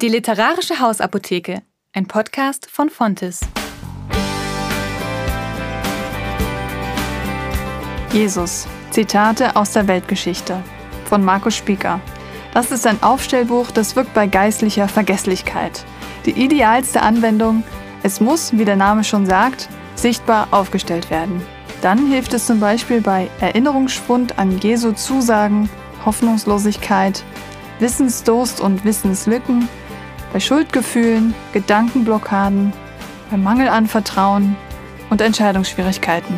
Die 0.00 0.06
Literarische 0.06 0.78
Hausapotheke, 0.78 1.62
ein 1.92 2.06
Podcast 2.06 2.70
von 2.70 2.88
Fontes. 2.88 3.40
Jesus. 8.12 8.68
Zitate 8.92 9.56
aus 9.56 9.72
der 9.72 9.88
Weltgeschichte 9.88 10.62
von 11.06 11.24
Markus 11.24 11.56
Spieker. 11.56 12.00
Das 12.54 12.70
ist 12.70 12.86
ein 12.86 13.02
Aufstellbuch, 13.02 13.72
das 13.72 13.96
wirkt 13.96 14.14
bei 14.14 14.28
geistlicher 14.28 14.86
Vergesslichkeit. 14.86 15.84
Die 16.26 16.44
idealste 16.44 17.02
Anwendung, 17.02 17.64
es 18.04 18.20
muss, 18.20 18.56
wie 18.56 18.64
der 18.64 18.76
Name 18.76 19.02
schon 19.02 19.26
sagt, 19.26 19.68
sichtbar 19.96 20.46
aufgestellt 20.52 21.10
werden. 21.10 21.44
Dann 21.82 22.06
hilft 22.06 22.34
es 22.34 22.46
zum 22.46 22.60
Beispiel 22.60 23.00
bei 23.00 23.28
Erinnerungsschwund 23.40 24.38
an 24.38 24.58
Jesu 24.60 24.92
Zusagen, 24.92 25.68
Hoffnungslosigkeit, 26.06 27.24
Wissensdurst 27.80 28.60
und 28.60 28.84
Wissenslücken, 28.84 29.68
bei 30.32 30.40
Schuldgefühlen, 30.40 31.34
Gedankenblockaden, 31.52 32.72
bei 33.30 33.36
Mangel 33.36 33.68
an 33.68 33.86
Vertrauen 33.86 34.56
und 35.10 35.20
Entscheidungsschwierigkeiten. 35.20 36.34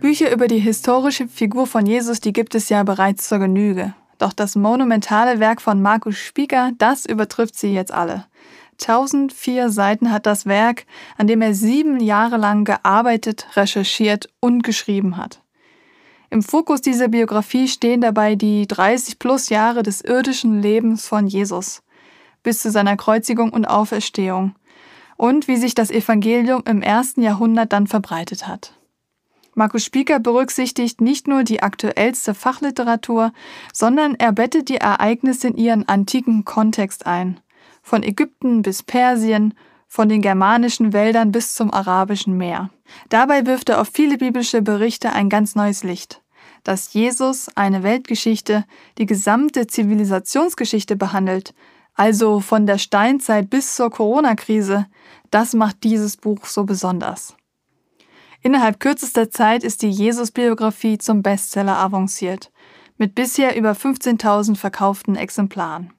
Bücher 0.00 0.30
über 0.30 0.48
die 0.48 0.58
historische 0.58 1.28
Figur 1.28 1.66
von 1.66 1.86
Jesus, 1.86 2.20
die 2.20 2.32
gibt 2.32 2.54
es 2.54 2.68
ja 2.68 2.82
bereits 2.82 3.28
zur 3.28 3.38
Genüge. 3.38 3.94
Doch 4.18 4.32
das 4.32 4.56
monumentale 4.56 5.40
Werk 5.40 5.62
von 5.62 5.80
Markus 5.80 6.16
Spieker, 6.16 6.72
das 6.78 7.06
übertrifft 7.06 7.56
sie 7.56 7.72
jetzt 7.72 7.92
alle. 7.92 8.26
1004 8.80 9.70
Seiten 9.70 10.12
hat 10.12 10.26
das 10.26 10.46
Werk, 10.46 10.86
an 11.16 11.28
dem 11.28 11.40
er 11.40 11.54
sieben 11.54 12.00
Jahre 12.00 12.36
lang 12.36 12.64
gearbeitet, 12.64 13.46
recherchiert 13.54 14.28
und 14.40 14.62
geschrieben 14.62 15.16
hat. 15.16 15.41
Im 16.32 16.42
Fokus 16.42 16.80
dieser 16.80 17.08
Biografie 17.08 17.68
stehen 17.68 18.00
dabei 18.00 18.36
die 18.36 18.66
30 18.66 19.18
plus 19.18 19.50
Jahre 19.50 19.82
des 19.82 20.00
irdischen 20.00 20.62
Lebens 20.62 21.06
von 21.06 21.26
Jesus 21.26 21.82
bis 22.42 22.60
zu 22.60 22.70
seiner 22.70 22.96
Kreuzigung 22.96 23.50
und 23.50 23.66
Auferstehung 23.66 24.54
und 25.18 25.46
wie 25.46 25.58
sich 25.58 25.74
das 25.74 25.90
Evangelium 25.90 26.62
im 26.64 26.80
ersten 26.80 27.20
Jahrhundert 27.20 27.74
dann 27.74 27.86
verbreitet 27.86 28.48
hat. 28.48 28.72
Markus 29.54 29.84
Spieker 29.84 30.20
berücksichtigt 30.20 31.02
nicht 31.02 31.28
nur 31.28 31.44
die 31.44 31.62
aktuellste 31.62 32.32
Fachliteratur, 32.32 33.34
sondern 33.74 34.14
er 34.14 34.32
bettet 34.32 34.70
die 34.70 34.78
Ereignisse 34.78 35.48
in 35.48 35.58
ihren 35.58 35.86
antiken 35.86 36.46
Kontext 36.46 37.04
ein. 37.04 37.40
Von 37.82 38.02
Ägypten 38.02 38.62
bis 38.62 38.82
Persien, 38.82 39.52
von 39.86 40.08
den 40.08 40.22
germanischen 40.22 40.94
Wäldern 40.94 41.30
bis 41.30 41.52
zum 41.52 41.70
arabischen 41.70 42.38
Meer. 42.38 42.70
Dabei 43.10 43.44
wirft 43.44 43.68
er 43.68 43.82
auf 43.82 43.90
viele 43.92 44.16
biblische 44.16 44.62
Berichte 44.62 45.12
ein 45.12 45.28
ganz 45.28 45.54
neues 45.54 45.84
Licht. 45.84 46.21
Dass 46.64 46.92
Jesus 46.92 47.48
eine 47.56 47.82
Weltgeschichte, 47.82 48.64
die 48.98 49.06
gesamte 49.06 49.66
Zivilisationsgeschichte 49.66 50.96
behandelt, 50.96 51.54
also 51.94 52.40
von 52.40 52.66
der 52.66 52.78
Steinzeit 52.78 53.50
bis 53.50 53.74
zur 53.74 53.90
Corona-Krise, 53.90 54.86
das 55.30 55.54
macht 55.54 55.82
dieses 55.82 56.16
Buch 56.16 56.46
so 56.46 56.64
besonders. 56.64 57.34
Innerhalb 58.42 58.80
kürzester 58.80 59.30
Zeit 59.30 59.62
ist 59.62 59.82
die 59.82 59.90
Jesus-Biografie 59.90 60.98
zum 60.98 61.22
Bestseller 61.22 61.76
avanciert, 61.76 62.50
mit 62.96 63.14
bisher 63.14 63.56
über 63.56 63.72
15.000 63.72 64.56
verkauften 64.56 65.16
Exemplaren. 65.16 65.92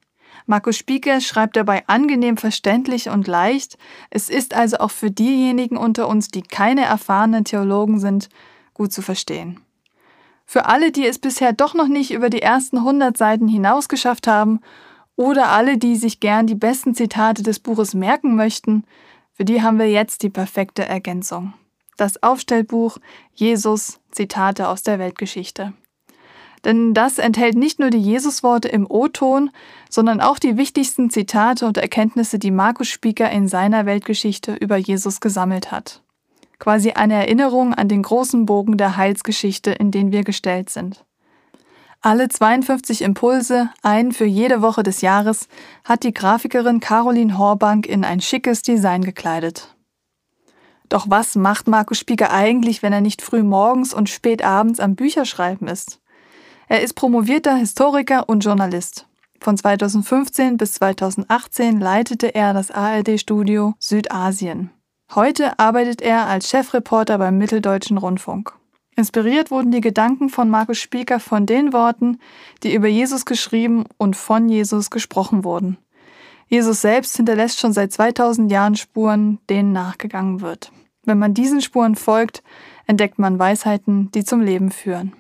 Markus 0.46 0.78
Spieker 0.78 1.22
schreibt 1.22 1.56
dabei 1.56 1.88
angenehm 1.88 2.38
verständlich 2.38 3.10
und 3.10 3.28
leicht. 3.28 3.78
Es 4.10 4.30
ist 4.30 4.54
also 4.54 4.78
auch 4.78 4.92
für 4.92 5.10
diejenigen 5.10 5.78
unter 5.78 6.08
uns, 6.08 6.28
die 6.30 6.42
keine 6.42 6.84
erfahrenen 6.84 7.46
Theologen 7.46 8.00
sind, 8.00 8.30
gut 8.74 8.92
zu 8.92 9.02
verstehen. 9.02 9.62
Für 10.46 10.66
alle, 10.66 10.92
die 10.92 11.06
es 11.06 11.20
bisher 11.20 11.54
doch 11.54 11.74
noch 11.74 11.88
nicht 11.88 12.12
über 12.12 12.30
die 12.30 12.42
ersten 12.42 12.78
100 12.78 13.18
Seiten 13.18 13.48
hinaus 13.48 13.88
geschafft 13.88 14.28
haben 14.28 14.60
oder 15.16 15.50
alle, 15.50 15.78
die 15.78 15.96
sich 15.96 16.20
gern 16.20 16.48
die 16.48 16.56
besten 16.56 16.96
Zitate 16.96 17.44
des 17.44 17.60
Buches 17.60 17.94
merken 17.94 18.36
möchten, 18.36 18.84
für 19.32 19.46
die 19.46 19.62
haben 19.62 19.80
wir 19.80 19.90
jetzt 19.90 20.22
die 20.24 20.30
perfekte 20.30 20.86
Ergänzung 20.86 21.54
das 21.98 22.22
Aufstellbuch 22.24 22.98
Jesus 23.34 24.00
Zitate 24.12 24.68
aus 24.68 24.84
der 24.84 25.00
Weltgeschichte. 25.00 25.74
Denn 26.66 26.94
das 26.94 27.18
enthält 27.18 27.56
nicht 27.56 27.80
nur 27.80 27.90
die 27.90 28.02
Jesusworte 28.02 28.70
im 28.70 28.90
O-Ton, 28.90 29.52
sondern 29.90 30.22
auch 30.22 30.40
die 30.40 30.56
wichtigsten 30.56 31.10
Zitate 31.10 31.66
und 31.66 31.78
Erkenntnisse, 31.78 32.40
die 32.40 32.52
Markus 32.52 32.88
Spieker 32.88 33.30
in 33.32 33.50
seiner 33.50 33.86
Weltgeschichte 33.86 34.54
über 34.56 34.78
Jesus 34.78 35.20
gesammelt 35.20 35.72
hat. 35.72 36.02
Quasi 36.60 36.92
eine 36.92 37.16
Erinnerung 37.16 37.74
an 37.74 37.88
den 37.88 38.04
großen 38.04 38.46
Bogen 38.46 38.78
der 38.78 38.98
Heilsgeschichte, 38.98 39.72
in 39.72 39.92
den 39.92 40.12
wir 40.12 40.24
gestellt 40.24 40.70
sind. 40.70 41.06
Alle 42.02 42.28
52 42.28 43.02
Impulse, 43.02 43.70
einen 43.82 44.12
für 44.12 44.26
jede 44.26 44.62
Woche 44.62 44.84
des 44.84 45.00
Jahres, 45.00 45.48
hat 45.86 46.04
die 46.04 46.14
Grafikerin 46.14 46.82
Caroline 46.82 47.38
Horbank 47.38 47.86
in 47.86 48.04
ein 48.04 48.20
schickes 48.20 48.62
Design 48.62 49.04
gekleidet. 49.04 49.74
Doch 50.90 51.06
was 51.10 51.36
macht 51.36 51.68
Markus 51.68 51.98
Spieker 51.98 52.32
eigentlich, 52.32 52.84
wenn 52.84 52.92
er 52.92 53.02
nicht 53.02 53.22
früh 53.22 53.42
morgens 53.42 53.94
und 53.94 54.10
spät 54.10 54.44
abends 54.44 54.82
am 54.82 54.96
Bücherschreiben 54.96 55.68
ist? 55.68 56.02
Er 56.68 56.82
ist 56.82 56.94
promovierter 56.94 57.56
Historiker 57.56 58.28
und 58.28 58.44
Journalist. 58.44 59.08
Von 59.40 59.58
2015 59.58 60.58
bis 60.58 60.74
2018 60.74 61.80
leitete 61.80 62.36
er 62.36 62.54
das 62.54 62.70
ARD-Studio 62.70 63.76
Südasien. 63.80 64.72
Heute 65.16 65.60
arbeitet 65.60 66.02
er 66.02 66.26
als 66.26 66.50
Chefreporter 66.50 67.20
beim 67.20 67.38
Mitteldeutschen 67.38 68.00
Rundfunk. 68.00 68.54
Inspiriert 68.96 69.52
wurden 69.52 69.72
die 69.72 69.82
Gedanken 69.82 70.30
von 70.30 70.50
Markus 70.50 70.80
Spieker 70.80 71.20
von 71.20 71.46
den 71.46 71.72
Worten, 71.72 72.20
die 72.64 72.74
über 72.74 72.88
Jesus 72.88 73.24
geschrieben 73.26 73.84
und 73.98 74.16
von 74.16 74.50
Jesus 74.50 74.90
gesprochen 74.90 75.44
wurden. 75.44 75.78
Jesus 76.48 76.82
selbst 76.82 77.16
hinterlässt 77.16 77.60
schon 77.60 77.74
seit 77.74 77.92
2000 77.92 78.52
Jahren 78.52 78.76
Spuren, 78.76 79.38
denen 79.52 79.72
nachgegangen 79.72 80.42
wird. 80.42 80.72
Wenn 81.04 81.20
man 81.20 81.36
diesen 81.36 81.62
Spuren 81.62 81.96
folgt, 81.96 82.42
entdeckt 82.88 83.20
man 83.20 83.38
Weisheiten, 83.38 84.10
die 84.12 84.24
zum 84.24 84.42
Leben 84.42 84.72
führen. 84.72 85.14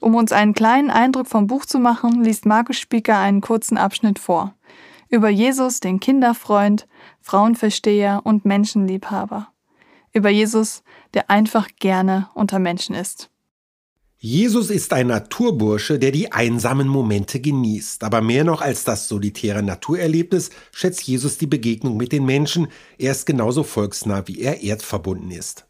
Um 0.00 0.16
uns 0.16 0.32
einen 0.32 0.52
kleinen 0.52 0.90
Eindruck 0.90 1.28
vom 1.28 1.46
Buch 1.46 1.64
zu 1.64 1.78
machen, 1.78 2.24
liest 2.24 2.44
Markus 2.44 2.78
Spieker 2.78 3.18
einen 3.18 3.40
kurzen 3.40 3.78
Abschnitt 3.78 4.18
vor. 4.18 4.54
Über 5.14 5.28
Jesus, 5.28 5.78
den 5.78 6.00
Kinderfreund, 6.00 6.88
Frauenversteher 7.20 8.22
und 8.24 8.44
Menschenliebhaber. 8.44 9.46
Über 10.12 10.28
Jesus, 10.28 10.82
der 11.14 11.30
einfach 11.30 11.68
gerne 11.78 12.30
unter 12.34 12.58
Menschen 12.58 12.96
ist. 12.96 13.30
Jesus 14.18 14.70
ist 14.70 14.92
ein 14.92 15.06
Naturbursche, 15.06 16.00
der 16.00 16.10
die 16.10 16.32
einsamen 16.32 16.88
Momente 16.88 17.38
genießt. 17.38 18.02
Aber 18.02 18.22
mehr 18.22 18.42
noch 18.42 18.60
als 18.60 18.82
das 18.82 19.06
solitäre 19.06 19.62
Naturerlebnis 19.62 20.50
schätzt 20.72 21.02
Jesus 21.04 21.38
die 21.38 21.46
Begegnung 21.46 21.96
mit 21.96 22.10
den 22.10 22.24
Menschen. 22.24 22.66
Er 22.98 23.12
ist 23.12 23.24
genauso 23.24 23.62
volksnah, 23.62 24.26
wie 24.26 24.40
er 24.40 24.64
erdverbunden 24.64 25.30
ist. 25.30 25.68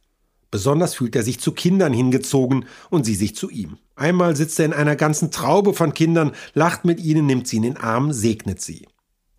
Besonders 0.50 0.94
fühlt 0.94 1.16
er 1.16 1.22
sich 1.22 1.38
zu 1.38 1.52
Kindern 1.52 1.92
hingezogen 1.92 2.64
und 2.88 3.04
sie 3.04 3.14
sich 3.14 3.36
zu 3.36 3.50
ihm. 3.50 3.76
Einmal 3.94 4.36
sitzt 4.36 4.58
er 4.58 4.64
in 4.64 4.72
einer 4.72 4.96
ganzen 4.96 5.30
Traube 5.30 5.74
von 5.74 5.92
Kindern, 5.92 6.32
lacht 6.54 6.86
mit 6.86 6.98
ihnen, 6.98 7.26
nimmt 7.26 7.46
sie 7.46 7.58
in 7.58 7.64
den 7.64 7.76
Arm, 7.76 8.10
segnet 8.10 8.62
sie. 8.62 8.86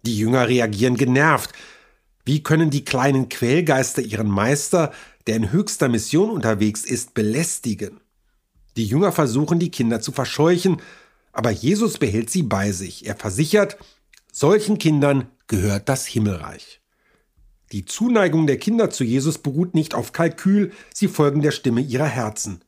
Die 0.06 0.18
Jünger 0.20 0.48
reagieren 0.48 0.98
genervt. 0.98 1.52
Wie 2.26 2.44
können 2.44 2.70
die 2.70 2.86
kleinen 2.86 3.28
Quälgeister 3.28 4.04
ihren 4.04 4.30
Meister, 4.30 4.94
der 5.26 5.36
in 5.36 5.52
höchster 5.52 5.90
Mission 5.90 6.30
unterwegs 6.30 6.86
ist, 6.86 7.16
belästigen? 7.16 8.00
Die 8.78 8.86
Jünger 8.86 9.12
versuchen, 9.12 9.58
die 9.58 9.72
Kinder 9.72 10.02
zu 10.02 10.12
verscheuchen, 10.12 10.80
aber 11.32 11.50
Jesus 11.50 11.98
behält 11.98 12.30
sie 12.30 12.44
bei 12.44 12.72
sich. 12.72 13.08
Er 13.08 13.16
versichert, 13.16 13.78
solchen 14.32 14.78
Kindern 14.78 15.28
gehört 15.48 15.90
das 15.90 16.06
Himmelreich. 16.06 16.82
Die 17.72 17.86
Zuneigung 17.86 18.46
der 18.46 18.58
Kinder 18.58 18.92
zu 18.92 19.04
Jesus 19.04 19.40
beruht 19.40 19.74
nicht 19.74 19.96
auf 19.96 20.12
Kalkül, 20.12 20.72
sie 20.94 21.08
folgen 21.08 21.42
der 21.42 21.52
Stimme 21.52 21.82
ihrer 21.82 22.06
Herzen. 22.06 22.62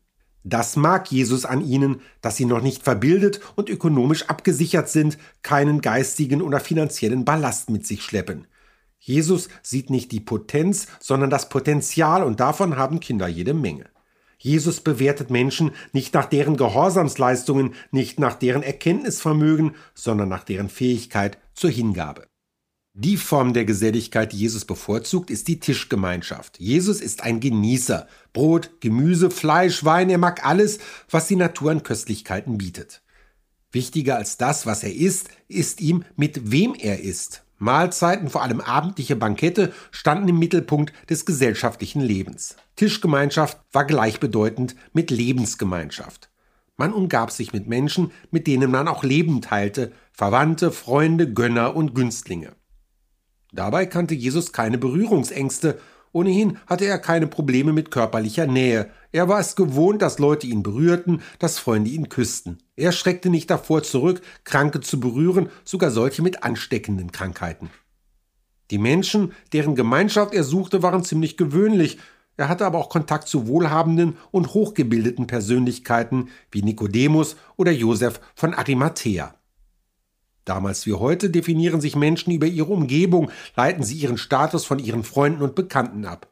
Das 0.50 0.78
mag 0.78 1.12
Jesus 1.12 1.44
an 1.44 1.60
ihnen, 1.60 2.00
dass 2.22 2.38
sie 2.38 2.46
noch 2.46 2.62
nicht 2.62 2.82
verbildet 2.82 3.42
und 3.56 3.70
ökonomisch 3.70 4.30
abgesichert 4.30 4.88
sind, 4.88 5.18
keinen 5.42 5.82
geistigen 5.82 6.42
oder 6.42 6.62
finanziellen 6.62 7.26
Ballast 7.26 7.70
mit 7.70 7.86
sich 7.86 8.02
schleppen. 8.02 8.48
Jesus 8.98 9.50
sieht 9.62 9.90
nicht 9.90 10.14
die 10.14 10.22
Potenz, 10.22 10.88
sondern 11.02 11.30
das 11.30 11.50
Potenzial 11.50 12.24
und 12.24 12.40
davon 12.40 12.78
haben 12.78 13.02
Kinder 13.02 13.28
jede 13.28 13.54
Menge. 13.54 13.90
Jesus 14.38 14.80
bewertet 14.80 15.32
Menschen 15.32 15.72
nicht 15.92 16.14
nach 16.14 16.26
deren 16.26 16.56
Gehorsamsleistungen, 16.56 17.74
nicht 17.92 18.18
nach 18.18 18.36
deren 18.36 18.64
Erkenntnisvermögen, 18.64 19.76
sondern 19.96 20.30
nach 20.30 20.46
deren 20.46 20.70
Fähigkeit 20.70 21.40
zur 21.56 21.72
Hingabe. 21.72 22.26
Die 23.00 23.18
Form 23.18 23.54
der 23.54 23.64
Geselligkeit, 23.64 24.34
die 24.34 24.38
Jesus 24.38 24.66
bevorzugt, 24.66 25.30
ist 25.30 25.48
die 25.48 25.60
Tischgemeinschaft. 25.60 26.60
Jesus 26.60 27.00
ist 27.00 27.22
ein 27.22 27.40
Genießer. 27.40 28.08
Brot, 28.34 28.82
Gemüse, 28.82 29.30
Fleisch, 29.30 29.86
Wein, 29.86 30.10
er 30.10 30.18
mag 30.18 30.44
alles, 30.44 30.80
was 31.08 31.28
die 31.28 31.36
Natur 31.36 31.70
an 31.70 31.84
Köstlichkeiten 31.84 32.58
bietet. 32.58 33.04
Wichtiger 33.72 34.16
als 34.16 34.38
das, 34.38 34.66
was 34.66 34.82
er 34.82 34.96
isst, 34.96 35.30
ist 35.48 35.80
ihm, 35.80 36.06
mit 36.16 36.50
wem 36.50 36.74
er 36.74 37.02
isst. 37.02 37.44
Mahlzeiten, 37.60 38.32
vor 38.32 38.42
allem 38.42 38.62
abendliche 38.62 39.16
Bankette, 39.16 39.74
standen 39.92 40.30
im 40.30 40.40
Mittelpunkt 40.40 40.92
des 41.08 41.28
gesellschaftlichen 41.28 42.02
Lebens. 42.02 42.56
Tischgemeinschaft 42.78 43.60
war 43.72 43.86
gleichbedeutend 43.86 44.76
mit 44.94 45.12
Lebensgemeinschaft. 45.12 46.32
Man 46.78 46.94
umgab 46.94 47.30
sich 47.30 47.54
mit 47.54 47.68
Menschen, 47.68 48.10
mit 48.32 48.48
denen 48.48 48.72
man 48.72 48.88
auch 48.88 49.04
Leben 49.04 49.44
teilte, 49.44 49.92
Verwandte, 50.14 50.72
Freunde, 50.72 51.32
Gönner 51.32 51.76
und 51.76 51.94
Günstlinge. 51.94 52.56
Dabei 53.52 53.86
kannte 53.86 54.14
Jesus 54.14 54.52
keine 54.52 54.78
Berührungsängste, 54.78 55.80
ohnehin 56.12 56.58
hatte 56.68 56.86
er 56.86 57.00
keine 57.00 57.28
Probleme 57.28 57.74
mit 57.74 57.92
körperlicher 57.92 58.48
Nähe, 58.48 58.90
er 59.12 59.28
war 59.30 59.40
es 59.40 59.56
gewohnt, 59.56 60.02
dass 60.02 60.20
Leute 60.20 60.48
ihn 60.48 60.64
berührten, 60.64 61.22
dass 61.40 61.60
Freunde 61.60 61.90
ihn 61.90 62.10
küssten. 62.10 62.60
Er 62.76 62.92
schreckte 62.92 63.30
nicht 63.30 63.50
davor 63.50 63.84
zurück, 63.84 64.22
Kranke 64.44 64.82
zu 64.82 65.00
berühren, 65.00 65.50
sogar 65.64 65.92
solche 65.92 66.22
mit 66.22 66.44
ansteckenden 66.44 67.12
Krankheiten. 67.12 67.70
Die 68.70 68.78
Menschen, 68.78 69.32
deren 69.54 69.76
Gemeinschaft 69.76 70.34
er 70.34 70.44
suchte, 70.44 70.84
waren 70.84 71.04
ziemlich 71.04 71.38
gewöhnlich, 71.38 72.00
er 72.36 72.50
hatte 72.50 72.66
aber 72.66 72.78
auch 72.78 72.90
Kontakt 72.90 73.28
zu 73.28 73.48
wohlhabenden 73.48 74.18
und 74.30 74.54
hochgebildeten 74.54 75.26
Persönlichkeiten 75.26 76.30
wie 76.52 76.62
Nikodemus 76.62 77.38
oder 77.56 77.72
Josef 77.72 78.20
von 78.36 78.54
Arimathea. 78.54 79.34
Damals 80.48 80.86
wie 80.86 80.94
heute 80.94 81.30
definieren 81.30 81.82
sich 81.82 81.98
Menschen 81.98 82.32
über 82.32 82.46
ihre 82.46 82.72
Umgebung, 82.72 83.32
leiten 83.58 83.84
sie 83.84 83.96
ihren 83.96 84.18
Status 84.18 84.64
von 84.64 84.80
ihren 84.80 85.04
Freunden 85.04 85.42
und 85.42 85.56
Bekannten 85.56 86.06
ab. 86.06 86.30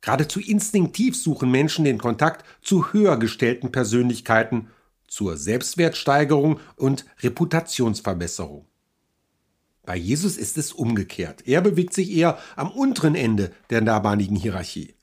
Geradezu 0.00 0.38
instinktiv 0.38 1.16
suchen 1.16 1.50
Menschen 1.50 1.84
den 1.84 1.98
Kontakt 1.98 2.44
zu 2.62 2.92
höher 2.92 3.16
gestellten 3.16 3.72
Persönlichkeiten, 3.72 4.68
zur 5.08 5.36
Selbstwertsteigerung 5.36 6.60
und 6.76 7.04
Reputationsverbesserung. 7.20 8.66
Bei 9.84 9.96
Jesus 9.96 10.36
ist 10.36 10.56
es 10.56 10.72
umgekehrt. 10.72 11.48
Er 11.48 11.60
bewegt 11.60 11.94
sich 11.94 12.12
eher 12.12 12.38
am 12.54 12.70
unteren 12.70 13.16
Ende 13.16 13.50
der 13.70 13.80
damaligen 13.80 14.36
Hierarchie. 14.36 14.94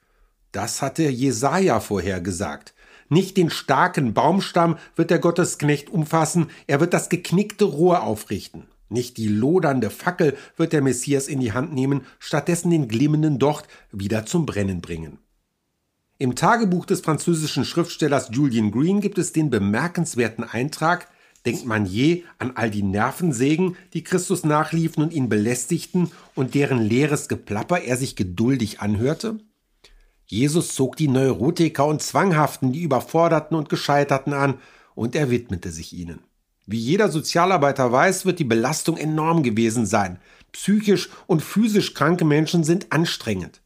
Das 0.53 0.81
hatte 0.81 1.09
Jesaja 1.09 1.81
vorhergesagt. 1.81 2.75
Nicht 3.09 3.37
den 3.37 3.49
starken 3.49 4.13
Baumstamm 4.13 4.77
wird 4.95 5.11
der 5.11 5.19
Gottesknecht 5.19 5.89
umfassen, 5.89 6.47
er 6.67 6.79
wird 6.79 6.93
das 6.93 7.09
geknickte 7.09 7.65
Rohr 7.65 8.03
aufrichten. 8.03 8.65
Nicht 8.89 9.17
die 9.17 9.27
lodernde 9.27 9.89
Fackel 9.89 10.37
wird 10.57 10.73
der 10.73 10.81
Messias 10.81 11.27
in 11.27 11.39
die 11.39 11.53
Hand 11.53 11.73
nehmen, 11.73 12.01
stattdessen 12.19 12.71
den 12.71 12.87
glimmenden 12.87 13.39
Docht 13.39 13.67
wieder 13.91 14.25
zum 14.25 14.45
Brennen 14.45 14.81
bringen. 14.81 15.19
Im 16.17 16.35
Tagebuch 16.35 16.85
des 16.85 17.01
französischen 17.01 17.65
Schriftstellers 17.65 18.29
Julian 18.31 18.71
Green 18.71 19.01
gibt 19.01 19.17
es 19.17 19.33
den 19.33 19.49
bemerkenswerten 19.49 20.43
Eintrag, 20.43 21.09
denkt 21.45 21.65
man 21.65 21.85
je 21.85 22.23
an 22.39 22.53
all 22.55 22.71
die 22.71 22.83
Nervensägen, 22.83 23.75
die 23.93 24.03
Christus 24.03 24.45
nachliefen 24.45 25.03
und 25.03 25.13
ihn 25.13 25.29
belästigten 25.29 26.11
und 26.33 26.55
deren 26.55 26.81
leeres 26.81 27.27
Geplapper 27.27 27.81
er 27.81 27.97
sich 27.97 28.15
geduldig 28.15 28.79
anhörte? 28.79 29.39
Jesus 30.25 30.74
zog 30.74 30.95
die 30.95 31.07
Neurotiker 31.07 31.86
und 31.86 32.01
Zwanghaften, 32.01 32.72
die 32.72 32.81
Überforderten 32.81 33.56
und 33.56 33.69
Gescheiterten 33.69 34.33
an, 34.33 34.60
und 34.95 35.16
er 35.16 35.30
widmete 35.30 35.72
sich 35.72 35.94
ihnen. 35.94 36.19
Wie 36.66 36.80
jeder 36.80 37.10
Sozialarbeiter 37.10 37.92
weiß, 37.92 38.25
wird 38.25 38.39
die 38.39 38.45
Belastung 38.45 38.98
enorm 38.98 39.44
gewesen 39.44 39.86
sein. 39.86 40.19
Psychisch 40.51 41.10
und 41.27 41.44
physisch 41.44 41.94
kranke 41.94 42.25
Menschen 42.25 42.63
sind 42.63 42.92
anstrengend. 42.92 43.62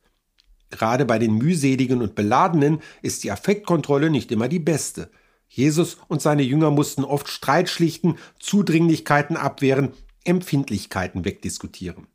Gerade 0.69 1.05
bei 1.05 1.17
den 1.17 1.35
mühseligen 1.35 2.01
und 2.01 2.15
beladenen 2.15 2.81
ist 3.01 3.23
die 3.23 3.31
Affektkontrolle 3.31 4.09
nicht 4.09 4.31
immer 4.31 4.47
die 4.47 4.59
beste. 4.59 5.09
Jesus 5.47 5.97
und 6.07 6.21
seine 6.21 6.43
Jünger 6.43 6.71
mussten 6.71 7.03
oft 7.03 7.27
Streit 7.27 7.69
schlichten, 7.69 8.17
Zudringlichkeiten 8.39 9.37
abwehren, 9.37 9.93
Empfindlichkeiten 10.25 11.25
wegdiskutieren. 11.25 12.07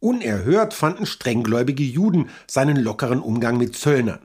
Unerhört 0.00 0.74
fanden 0.74 1.06
strenggläubige 1.06 1.82
Juden 1.82 2.30
seinen 2.46 2.76
lockeren 2.76 3.20
Umgang 3.20 3.58
mit 3.58 3.76
Zöllnern. 3.76 4.20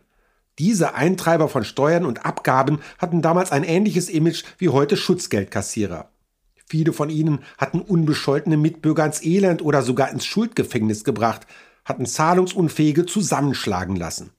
Diese 0.60 0.94
Eintreiber 0.94 1.50
von 1.50 1.64
Steuern 1.64 2.06
und 2.06 2.26
Abgaben 2.26 2.80
hatten 3.00 3.24
damals 3.24 3.52
ein 3.52 3.64
ähnliches 3.64 4.08
Image 4.08 4.44
wie 4.60 4.70
heute 4.70 4.98
Schutzgeldkassierer. 4.98 6.10
Viele 6.68 6.94
von 6.94 7.10
ihnen 7.10 7.40
hatten 7.58 7.82
unbescholtene 7.82 8.56
Mitbürger 8.56 9.06
ins 9.06 9.24
Elend 9.24 9.64
oder 9.64 9.82
sogar 9.82 10.12
ins 10.12 10.26
Schuldgefängnis 10.26 11.04
gebracht, 11.04 11.48
hatten 11.86 12.06
Zahlungsunfähige 12.06 13.08
zusammenschlagen 13.08 13.96
lassen. 13.96 14.30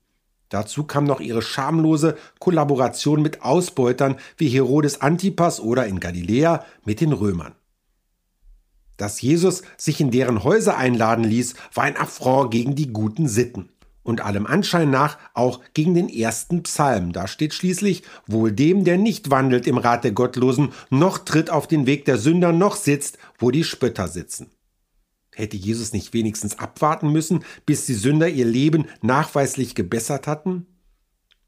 Dazu 0.49 0.85
kam 0.85 1.03
noch 1.03 1.19
ihre 1.19 1.41
schamlose 1.41 2.17
Kollaboration 2.39 3.21
mit 3.21 3.41
Ausbeutern 3.41 4.15
wie 4.37 4.47
Herodes 4.47 5.01
Antipas 5.01 5.59
oder 5.59 5.85
in 5.85 5.99
Galiläa 5.99 6.63
mit 6.85 7.01
den 7.01 7.11
Römern. 7.11 7.55
Dass 8.97 9.21
Jesus 9.21 9.63
sich 9.77 9.99
in 9.99 10.11
deren 10.11 10.43
Häuser 10.43 10.77
einladen 10.77 11.23
ließ, 11.23 11.55
war 11.73 11.83
ein 11.83 11.97
Affront 11.97 12.51
gegen 12.51 12.75
die 12.75 12.93
guten 12.93 13.27
Sitten. 13.27 13.69
Und 14.03 14.21
allem 14.21 14.45
Anschein 14.45 14.91
nach 14.91 15.17
auch 15.33 15.61
gegen 15.73 15.95
den 15.95 16.09
ersten 16.09 16.61
Psalm. 16.63 17.11
Da 17.11 17.27
steht 17.27 17.55
schließlich, 17.55 18.03
wohl 18.27 18.51
dem, 18.51 18.83
der 18.83 18.97
nicht 18.97 19.31
wandelt 19.31 19.65
im 19.65 19.79
Rat 19.79 20.03
der 20.03 20.11
Gottlosen, 20.11 20.73
noch 20.91 21.17
tritt 21.17 21.49
auf 21.49 21.67
den 21.67 21.87
Weg 21.87 22.05
der 22.05 22.19
Sünder, 22.19 22.51
noch 22.51 22.75
sitzt, 22.75 23.17
wo 23.39 23.49
die 23.49 23.63
Spötter 23.63 24.07
sitzen. 24.07 24.51
Hätte 25.33 25.57
Jesus 25.57 25.91
nicht 25.91 26.13
wenigstens 26.13 26.59
abwarten 26.59 27.11
müssen, 27.11 27.43
bis 27.65 27.87
die 27.87 27.95
Sünder 27.95 28.29
ihr 28.29 28.45
Leben 28.45 28.85
nachweislich 29.01 29.75
gebessert 29.75 30.27
hatten? 30.27 30.67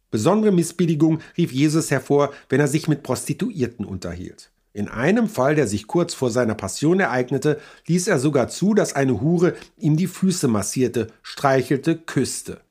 Besondere 0.10 0.52
Missbilligung 0.52 1.20
rief 1.38 1.52
Jesus 1.52 1.92
hervor, 1.92 2.34
wenn 2.50 2.60
er 2.60 2.68
sich 2.68 2.88
mit 2.88 3.04
Prostituierten 3.04 3.86
unterhielt. 3.86 4.52
In 4.78 4.90
einem 4.90 5.28
Fall, 5.28 5.56
der 5.56 5.66
sich 5.66 5.88
kurz 5.88 6.14
vor 6.14 6.30
seiner 6.30 6.54
Passion 6.54 7.00
ereignete, 7.00 7.60
ließ 7.88 8.08
er 8.08 8.20
sogar 8.20 8.48
zu, 8.48 8.76
dass 8.76 8.94
eine 8.94 9.22
Hure 9.22 9.56
ihm 9.76 9.98
die 9.98 10.06
Füße 10.06 10.48
massierte, 10.48 11.08
streichelte, 11.24 11.98
küsste. 11.98 12.62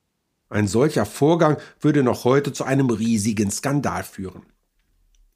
Ein 0.48 0.68
solcher 0.68 1.04
Vorgang 1.04 1.56
würde 1.80 2.04
noch 2.04 2.22
heute 2.22 2.52
zu 2.52 2.62
einem 2.62 2.90
riesigen 2.90 3.50
Skandal 3.50 4.04
führen. 4.04 4.42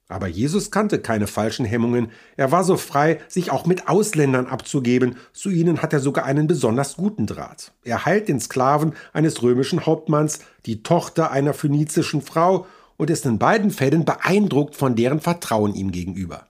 Aber 0.07 0.27
Jesus 0.27 0.71
kannte 0.71 0.99
keine 0.99 1.27
falschen 1.27 1.65
Hemmungen, 1.65 2.09
er 2.37 2.53
war 2.53 2.63
so 2.63 2.77
frei, 2.77 3.19
sich 3.27 3.51
auch 3.51 3.65
mit 3.65 3.89
Ausländern 3.89 4.45
abzugeben, 4.45 5.17
zu 5.33 5.49
ihnen 5.49 5.81
hat 5.81 5.91
er 5.91 5.99
sogar 5.99 6.23
einen 6.23 6.47
besonders 6.47 6.95
guten 6.95 7.27
Draht. 7.27 7.73
Er 7.83 8.05
heilt 8.05 8.29
den 8.29 8.39
Sklaven 8.39 8.93
eines 9.11 9.43
römischen 9.43 9.85
Hauptmanns, 9.85 10.39
die 10.65 10.83
Tochter 10.83 11.31
einer 11.31 11.53
phönizischen 11.53 12.21
Frau 12.21 12.65
und 12.95 13.09
ist 13.09 13.25
in 13.25 13.39
beiden 13.39 13.71
Fällen 13.71 14.05
beeindruckt 14.05 14.77
von 14.77 14.95
deren 14.95 15.19
Vertrauen 15.19 15.75
ihm 15.75 15.91
gegenüber. 15.91 16.47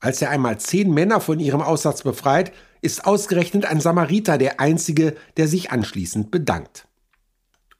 Als 0.00 0.22
er 0.22 0.30
einmal 0.30 0.60
zehn 0.60 0.92
Männer 0.92 1.20
von 1.20 1.40
ihrem 1.40 1.60
Aussatz 1.60 2.02
befreit, 2.02 2.52
ist 2.80 3.04
ausgerechnet 3.04 3.64
ein 3.64 3.80
Samariter 3.80 4.38
der 4.38 4.60
einzige, 4.60 5.16
der 5.36 5.48
sich 5.48 5.72
anschließend 5.72 6.30
bedankt. 6.30 6.86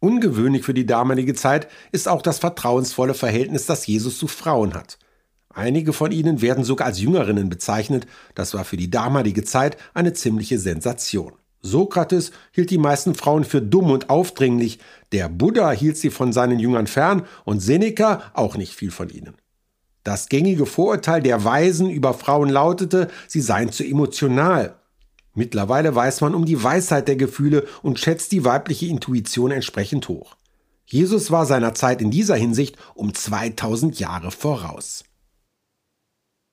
Ungewöhnlich 0.01 0.65
für 0.65 0.75
die 0.75 0.87
damalige 0.87 1.35
Zeit 1.35 1.69
ist 1.93 2.09
auch 2.09 2.23
das 2.23 2.39
vertrauensvolle 2.39 3.15
Verhältnis, 3.15 3.67
das 3.67 3.87
Jesus 3.87 4.19
zu 4.19 4.29
Frauen 4.29 4.75
hat. 4.75 4.99
Einige 5.53 5.93
von 5.93 6.13
ihnen 6.13 6.41
werden 6.41 6.63
sogar 6.63 6.87
als 6.87 7.01
Jüngerinnen 7.01 7.49
bezeichnet, 7.49 8.07
das 8.35 8.55
war 8.55 8.65
für 8.65 8.77
die 8.77 8.91
damalige 8.91 9.45
Zeit 9.45 9.77
eine 9.95 10.13
ziemliche 10.13 10.59
Sensation. 10.59 11.33
Sokrates 11.63 12.31
hielt 12.53 12.71
die 12.71 12.79
meisten 12.79 13.15
Frauen 13.17 13.43
für 13.43 13.61
dumm 13.61 13.91
und 13.91 14.11
aufdringlich, 14.11 14.79
der 15.11 15.29
Buddha 15.29 15.73
hielt 15.73 15.97
sie 15.97 16.11
von 16.11 16.33
seinen 16.33 16.61
Jüngern 16.61 16.87
fern 16.87 17.27
und 17.45 17.59
Seneca 17.61 18.31
auch 18.35 18.57
nicht 18.57 18.75
viel 18.75 18.93
von 18.93 19.09
ihnen. 19.09 19.35
Das 20.09 20.31
gängige 20.31 20.65
Vorurteil 20.65 21.21
der 21.21 21.45
Weisen 21.45 21.91
über 21.91 22.15
Frauen 22.15 22.49
lautete, 22.49 23.09
sie 23.27 23.43
seien 23.43 23.71
zu 23.71 23.85
emotional. 23.85 24.81
Mittlerweile 25.35 25.95
weiß 25.95 26.23
man 26.23 26.35
um 26.35 26.47
die 26.47 26.65
Weisheit 26.65 27.09
der 27.09 27.17
Gefühle 27.17 27.67
und 27.83 27.99
schätzt 27.99 28.33
die 28.33 28.43
weibliche 28.43 28.87
Intuition 28.87 29.51
entsprechend 29.51 30.09
hoch. 30.09 30.37
Jesus 30.87 31.31
war 31.31 31.45
seiner 31.45 31.75
Zeit 31.75 32.01
in 32.01 32.11
dieser 32.11 32.37
Hinsicht 32.37 32.79
um 32.95 33.13
2000 33.13 34.01
Jahre 34.01 34.31
voraus. 34.31 35.05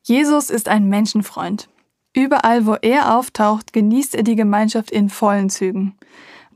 Jesus 0.03 0.49
ist 0.49 0.67
ein 0.67 0.89
Menschenfreund. 0.89 1.69
Überall, 2.13 2.65
wo 2.65 2.73
er 2.81 3.17
auftaucht, 3.17 3.71
genießt 3.71 4.15
er 4.15 4.23
die 4.23 4.35
Gemeinschaft 4.35 4.91
in 4.91 5.07
vollen 5.07 5.49
Zügen. 5.49 5.95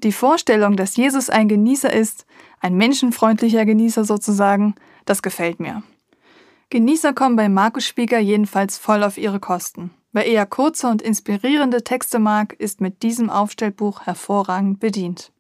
Die 0.04 0.12
Vorstellung, 0.12 0.76
dass 0.76 0.98
Jesus 0.98 1.30
ein 1.30 1.48
Genießer 1.48 1.94
ist, 1.94 2.26
ein 2.60 2.76
menschenfreundlicher 2.76 3.64
Genießer 3.64 4.04
sozusagen, 4.04 4.76
das 5.06 5.22
gefällt 5.22 5.62
mir. 5.62 5.82
Genießer 6.72 7.14
kommen 7.14 7.36
bei 7.36 7.50
Markus 7.50 7.86
Spieger 7.86 8.20
jedenfalls 8.20 8.78
voll 8.78 9.04
auf 9.04 9.18
ihre 9.18 9.40
Kosten. 9.40 9.90
Wer 10.12 10.28
eher 10.28 10.46
kurze 10.46 10.88
und 10.88 11.02
inspirierende 11.02 11.84
Texte 11.84 12.20
mag, 12.20 12.54
ist 12.54 12.80
mit 12.80 13.02
diesem 13.02 13.32
Aufstellbuch 13.32 14.02
hervorragend 14.06 14.80
bedient. 14.80 15.32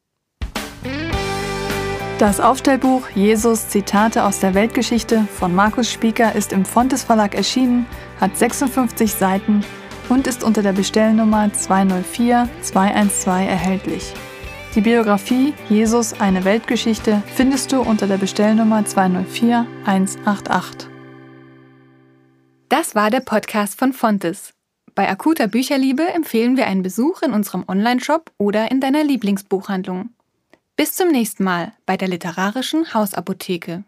Das 2.18 2.40
Aufstellbuch 2.40 3.08
Jesus 3.14 3.70
Zitate 3.70 4.24
aus 4.24 4.40
der 4.40 4.56
Weltgeschichte 4.56 5.28
von 5.36 5.54
Markus 5.54 5.92
Spieker 5.92 6.34
ist 6.34 6.52
im 6.52 6.66
Fontes 6.66 7.04
Verlag 7.04 7.36
erschienen, 7.36 7.86
hat 8.20 8.36
56 8.36 9.14
Seiten 9.14 9.64
und 10.10 10.26
ist 10.26 10.44
unter 10.44 10.64
der 10.64 10.74
Bestellnummer 10.74 11.54
204 11.54 12.50
212 12.62 13.48
erhältlich. 13.48 14.14
Die 14.74 14.82
Biografie 14.82 15.54
Jesus 15.70 16.20
eine 16.20 16.44
Weltgeschichte 16.44 17.22
findest 17.36 17.72
du 17.72 17.82
unter 17.82 18.08
der 18.08 18.18
Bestellnummer 18.18 18.84
204 18.84 19.68
188. 19.86 20.99
Das 22.70 22.94
war 22.94 23.10
der 23.10 23.22
Podcast 23.22 23.80
von 23.80 23.94
Fontes. 23.94 24.54
Bei 24.94 25.10
akuter 25.10 25.48
Bücherliebe 25.48 26.04
empfehlen 26.14 26.56
wir 26.56 26.68
einen 26.68 26.84
Besuch 26.84 27.24
in 27.24 27.34
unserem 27.34 27.64
Onlineshop 27.68 28.32
oder 28.38 28.70
in 28.70 28.80
deiner 28.80 29.04
Lieblingsbuchhandlung. 29.04 30.12
Bis 30.76 30.94
zum 30.94 31.10
nächsten 31.10 31.44
Mal 31.44 31.74
bei 31.88 31.98
der 31.98 32.08
literarischen 32.08 32.94
Hausapotheke. 32.94 33.86